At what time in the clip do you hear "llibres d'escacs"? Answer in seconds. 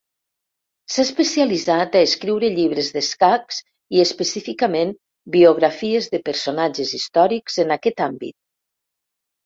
2.55-3.61